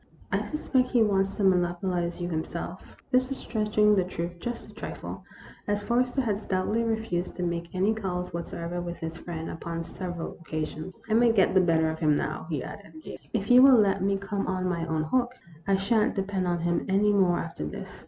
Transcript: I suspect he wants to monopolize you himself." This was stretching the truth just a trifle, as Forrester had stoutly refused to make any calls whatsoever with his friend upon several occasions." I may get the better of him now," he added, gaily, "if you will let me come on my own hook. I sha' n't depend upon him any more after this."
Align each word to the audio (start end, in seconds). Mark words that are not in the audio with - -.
I 0.31 0.43
suspect 0.43 0.89
he 0.89 1.03
wants 1.03 1.35
to 1.35 1.43
monopolize 1.43 2.19
you 2.19 2.27
himself." 2.27 2.97
This 3.11 3.29
was 3.29 3.37
stretching 3.37 3.93
the 3.95 4.03
truth 4.03 4.39
just 4.39 4.67
a 4.71 4.73
trifle, 4.73 5.23
as 5.67 5.83
Forrester 5.83 6.21
had 6.21 6.39
stoutly 6.39 6.81
refused 6.83 7.35
to 7.35 7.43
make 7.43 7.69
any 7.75 7.93
calls 7.93 8.33
whatsoever 8.33 8.81
with 8.81 8.97
his 8.97 9.15
friend 9.15 9.47
upon 9.47 9.83
several 9.83 10.39
occasions." 10.41 10.95
I 11.11 11.13
may 11.13 11.31
get 11.31 11.53
the 11.53 11.61
better 11.61 11.87
of 11.91 11.99
him 11.99 12.17
now," 12.17 12.47
he 12.49 12.63
added, 12.63 12.93
gaily, 13.03 13.19
"if 13.31 13.51
you 13.51 13.61
will 13.61 13.77
let 13.77 14.01
me 14.01 14.17
come 14.17 14.47
on 14.47 14.67
my 14.67 14.87
own 14.87 15.03
hook. 15.03 15.35
I 15.67 15.75
sha' 15.75 16.01
n't 16.03 16.15
depend 16.15 16.47
upon 16.47 16.61
him 16.61 16.85
any 16.89 17.13
more 17.13 17.37
after 17.37 17.67
this." 17.67 17.91